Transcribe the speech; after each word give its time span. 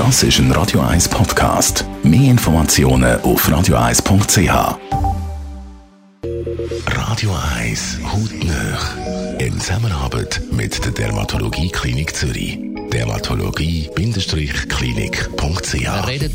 Das 0.00 0.22
ist 0.22 0.38
ein 0.38 0.50
Radio 0.52 0.80
1 0.80 1.10
Podcast. 1.10 1.84
Mehr 2.02 2.30
Informationen 2.30 3.20
auf 3.20 3.46
radio1.ch. 3.46 4.78
Radio 6.86 7.36
1 7.58 7.98
Hautnöch. 8.10 8.96
In 9.40 9.60
Zusammenarbeit 9.60 10.40
mit 10.52 10.82
der 10.82 10.92
Dermatologie 10.92 11.68
Klinik 11.68 12.16
Zürich. 12.16 12.58
Dermatologie-klinik.ch. 12.90 15.74
Wir 15.74 16.08
reden 16.08 16.32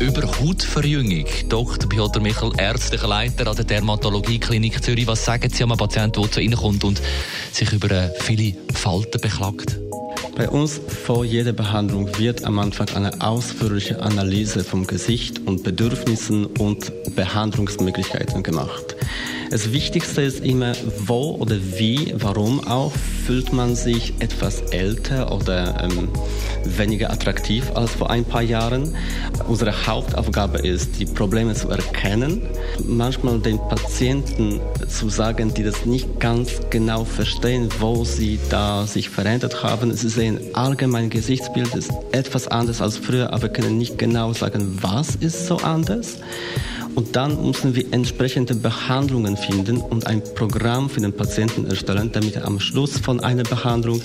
über 0.00 0.22
Hautverjüngung. 0.40 1.26
Dr. 1.48 1.88
Piotr 1.88 2.18
Michel, 2.18 2.50
ärztlicher 2.58 3.06
Leiter 3.06 3.46
an 3.46 3.54
der 3.54 3.64
Dermatologie 3.64 4.40
Klinik 4.40 4.82
Zürich. 4.82 5.06
Was 5.06 5.24
sagen 5.24 5.50
Sie 5.50 5.62
einem 5.62 5.76
Patienten, 5.76 6.20
der 6.20 6.32
zu 6.32 6.40
Ihnen 6.40 6.56
kommt 6.56 6.82
und 6.82 7.00
sich 7.52 7.72
über 7.72 8.10
viele 8.18 8.56
Falten 8.74 9.20
beklagt? 9.20 9.83
Bei 10.36 10.48
uns 10.48 10.80
vor 11.04 11.24
jeder 11.24 11.52
Behandlung 11.52 12.18
wird 12.18 12.44
am 12.44 12.58
Anfang 12.58 12.88
eine 12.96 13.20
ausführliche 13.20 14.02
Analyse 14.02 14.64
vom 14.64 14.84
Gesicht 14.84 15.46
und 15.46 15.62
Bedürfnissen 15.62 16.46
und 16.46 16.92
Behandlungsmöglichkeiten 17.14 18.42
gemacht. 18.42 18.96
Das 19.50 19.72
Wichtigste 19.72 20.22
ist 20.22 20.44
immer, 20.44 20.72
wo 21.06 21.36
oder 21.36 21.56
wie, 21.56 22.12
warum 22.16 22.66
auch, 22.66 22.92
fühlt 23.26 23.52
man 23.52 23.76
sich 23.76 24.14
etwas 24.18 24.60
älter 24.72 25.32
oder 25.32 25.82
ähm, 25.84 26.08
weniger 26.64 27.10
attraktiv 27.10 27.70
als 27.74 27.92
vor 27.92 28.10
ein 28.10 28.24
paar 28.24 28.42
Jahren. 28.42 28.94
Unsere 29.46 29.86
Hauptaufgabe 29.86 30.58
ist, 30.58 30.98
die 30.98 31.06
Probleme 31.06 31.54
zu 31.54 31.68
erkennen, 31.68 32.42
manchmal 32.86 33.38
den 33.38 33.58
Patienten 33.58 34.60
zu 34.88 35.08
sagen, 35.08 35.54
die 35.54 35.62
das 35.62 35.86
nicht 35.86 36.20
ganz 36.20 36.60
genau 36.70 37.04
verstehen, 37.04 37.68
wo 37.78 38.04
sie 38.04 38.38
da 38.50 38.86
sich 38.86 39.08
verändert 39.08 39.62
haben. 39.62 39.94
Sie 39.94 40.08
sehen 40.08 40.40
allgemein 40.54 41.10
Gesichtsbild 41.10 41.74
ist 41.74 41.92
etwas 42.12 42.48
anders 42.48 42.80
als 42.80 42.96
früher, 42.96 43.32
aber 43.32 43.48
können 43.48 43.78
nicht 43.78 43.98
genau 43.98 44.32
sagen, 44.32 44.78
was 44.80 45.14
ist 45.16 45.46
so 45.46 45.56
anders. 45.58 46.18
Und 46.94 47.16
dann 47.16 47.44
müssen 47.44 47.74
wir 47.74 47.92
entsprechende 47.92 48.54
Behandlungen 48.54 49.36
finden 49.36 49.78
und 49.78 50.06
ein 50.06 50.22
Programm 50.34 50.88
für 50.88 51.00
den 51.00 51.12
Patienten 51.12 51.66
erstellen, 51.66 52.10
damit 52.12 52.36
er 52.36 52.46
am 52.46 52.60
Schluss 52.60 52.98
von 52.98 53.20
einer 53.20 53.42
Behandlung 53.42 54.00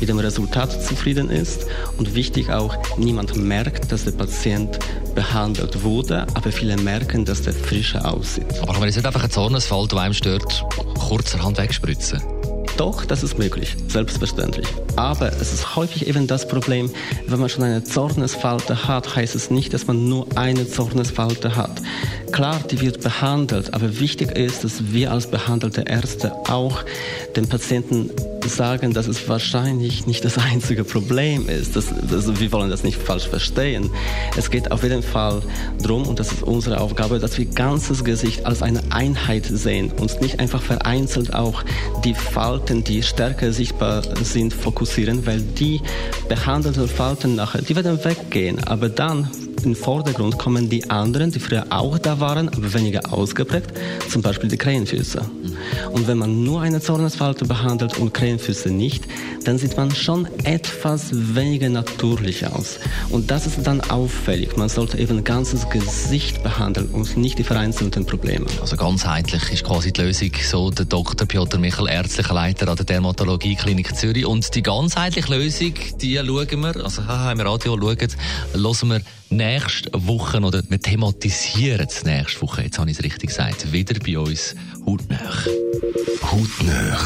mit 0.00 0.08
dem 0.08 0.18
Resultat 0.18 0.82
zufrieden 0.84 1.30
ist. 1.30 1.66
Und 1.98 2.14
wichtig 2.14 2.50
auch, 2.50 2.76
niemand 2.96 3.36
merkt, 3.36 3.92
dass 3.92 4.04
der 4.04 4.12
Patient 4.12 4.78
behandelt 5.14 5.82
wurde, 5.82 6.26
aber 6.34 6.50
viele 6.52 6.76
merken, 6.76 7.24
dass 7.24 7.42
der 7.42 7.52
frischer 7.52 8.10
aussieht. 8.10 8.46
Aber 8.62 8.72
man 8.74 8.84
jetzt 8.84 8.96
nicht 8.96 9.06
einfach 9.06 9.24
ein 9.24 9.30
Zornesfall, 9.30 9.86
der 9.88 9.98
einem 9.98 10.14
stört, 10.14 10.64
kurzerhand 10.98 11.58
wegspritzen? 11.58 12.39
Doch, 12.80 13.04
das 13.04 13.22
ist 13.22 13.38
möglich, 13.38 13.76
selbstverständlich. 13.88 14.66
Aber 14.96 15.30
es 15.38 15.52
ist 15.52 15.76
häufig 15.76 16.06
eben 16.06 16.26
das 16.26 16.48
Problem, 16.48 16.90
wenn 17.26 17.38
man 17.38 17.50
schon 17.50 17.62
eine 17.62 17.84
Zornesfalte 17.84 18.88
hat, 18.88 19.14
heißt 19.16 19.34
es 19.34 19.50
nicht, 19.50 19.74
dass 19.74 19.86
man 19.86 20.08
nur 20.08 20.26
eine 20.34 20.66
Zornesfalte 20.66 21.56
hat. 21.56 21.82
Klar, 22.32 22.58
die 22.70 22.80
wird 22.80 23.02
behandelt, 23.02 23.74
aber 23.74 24.00
wichtig 24.00 24.30
ist, 24.30 24.64
dass 24.64 24.92
wir 24.92 25.12
als 25.12 25.26
behandelte 25.26 25.82
Ärzte 25.82 26.32
auch 26.48 26.82
den 27.36 27.46
Patienten 27.50 28.10
sagen, 28.48 28.94
dass 28.94 29.06
es 29.06 29.28
wahrscheinlich 29.28 30.06
nicht 30.06 30.24
das 30.24 30.38
einzige 30.38 30.84
Problem 30.84 31.48
ist. 31.48 31.76
Das, 31.76 31.86
also 32.10 32.40
wir 32.40 32.50
wollen 32.52 32.70
das 32.70 32.82
nicht 32.82 33.00
falsch 33.00 33.28
verstehen. 33.28 33.90
Es 34.36 34.50
geht 34.50 34.72
auf 34.72 34.82
jeden 34.82 35.02
Fall 35.02 35.42
darum, 35.82 36.06
und 36.06 36.18
das 36.18 36.32
ist 36.32 36.42
unsere 36.42 36.80
Aufgabe, 36.80 37.18
dass 37.18 37.36
wir 37.36 37.44
ganzes 37.44 38.04
Gesicht 38.04 38.46
als 38.46 38.62
eine 38.62 38.80
Einheit 38.90 39.44
sehen 39.46 39.92
und 39.92 40.20
nicht 40.20 40.40
einfach 40.40 40.62
vereinzelt 40.62 41.34
auch 41.34 41.62
die 42.04 42.14
Falten, 42.70 42.84
die 42.84 43.02
stärker 43.02 43.52
sichtbar 43.52 44.02
sind, 44.22 44.54
fokussieren, 44.54 45.26
weil 45.26 45.40
die 45.40 45.80
behandelten 46.28 46.86
Falten 46.86 47.34
nachher, 47.34 47.62
die 47.62 47.74
werden 47.74 47.98
weggehen. 48.04 48.62
Aber 48.64 48.88
dann 48.88 49.28
in 49.64 49.74
den 49.74 49.76
Vordergrund 49.76 50.38
kommen 50.38 50.68
die 50.68 50.88
anderen, 50.90 51.30
die 51.30 51.40
früher 51.40 51.66
auch 51.70 51.98
da 51.98 52.20
waren, 52.20 52.48
aber 52.48 52.72
weniger 52.72 53.12
ausgeprägt, 53.12 53.72
zum 54.08 54.22
Beispiel 54.22 54.48
die 54.48 54.56
Krähenfüße. 54.56 55.22
Und 55.92 56.08
wenn 56.08 56.18
man 56.18 56.44
nur 56.44 56.62
eine 56.62 56.80
Zornesfalte 56.80 57.44
behandelt 57.44 57.98
und 57.98 58.14
Krähenfüße 58.14 58.70
nicht, 58.70 59.04
dann 59.44 59.58
sieht 59.58 59.76
man 59.76 59.94
schon 59.94 60.26
etwas 60.44 61.08
weniger 61.12 61.68
natürlich 61.68 62.46
aus. 62.46 62.78
Und 63.10 63.30
das 63.30 63.46
ist 63.46 63.66
dann 63.66 63.80
auffällig. 63.80 64.56
Man 64.56 64.68
sollte 64.68 64.98
eben 64.98 65.18
ein 65.18 65.24
ganzes 65.24 65.68
Gesicht 65.68 66.42
behandeln 66.42 66.88
und 66.90 67.16
nicht 67.16 67.38
die 67.38 67.44
vereinzelten 67.44 68.06
Probleme. 68.06 68.46
Also 68.60 68.76
ganzheitlich 68.76 69.52
ist 69.52 69.64
quasi 69.64 69.92
die 69.92 70.00
Lösung, 70.00 70.30
so 70.42 70.70
der 70.70 70.86
Dr. 70.86 71.26
Piotr 71.26 71.58
Michel, 71.58 71.88
ärztlicher 71.88 72.34
Leiter 72.34 72.68
an 72.68 72.76
der 72.76 72.86
Dermatologie 72.86 73.56
Klinik 73.56 73.94
Zürich. 73.96 74.26
Und 74.26 74.54
die 74.54 74.62
ganzheitliche 74.62 75.32
Lösung, 75.34 75.74
die 76.00 76.16
schauen 76.16 76.60
wir, 76.60 76.84
also 76.84 77.06
haha, 77.06 77.32
im 77.32 77.40
Radio 77.40 77.76
schauen, 77.76 78.16
hören 78.52 78.88
wir 78.88 79.00
nächste 79.50 79.90
Woche 79.92 80.40
oder 80.40 80.62
wir 80.68 80.80
thematisieren 80.80 81.86
es 81.88 82.04
nächste 82.04 82.42
Woche, 82.42 82.62
jetzt 82.62 82.78
habe 82.78 82.88
ich 82.88 82.98
es 82.98 83.04
richtig 83.04 83.30
gesagt, 83.30 83.72
wieder 83.72 83.98
bei 83.98 84.16
uns 84.16 84.54
hautnah. 84.86 85.18
Hautnöch 86.22 87.00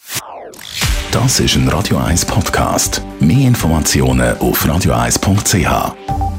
Das 1.11 1.41
ist 1.41 1.57
ein 1.57 1.69
Radio 1.69 1.99
1 1.99 2.27
Podcast. 2.27 3.03
Mehr 3.19 3.49
Informationen 3.49 4.39
auf 4.39 4.65
radio1.ch. 4.65 6.34